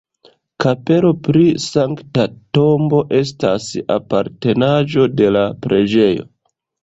Kapelo 0.63 1.09
pri 1.27 1.43
Sankta 1.65 2.25
Tombo 2.59 3.01
estas 3.19 3.67
apartenaĵo 3.97 5.05
de 5.21 5.29
la 5.37 5.47
preĝejo. 5.67 6.27